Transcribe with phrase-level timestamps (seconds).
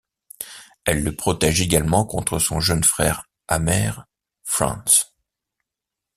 [0.83, 4.07] Elle le protège également contre son jeune frère amer,
[4.43, 5.13] Franz.